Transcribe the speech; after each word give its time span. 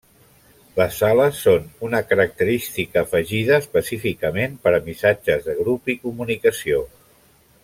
Les 0.77 0.95
Sales 1.01 1.41
són 1.47 1.67
una 1.89 1.99
característica 2.13 3.03
afegida 3.03 3.61
específicament 3.65 4.59
per 4.65 4.77
a 4.79 4.83
missatges 4.89 5.49
de 5.51 5.59
grup 5.63 5.97
i 5.97 6.01
comunicació. 6.07 6.87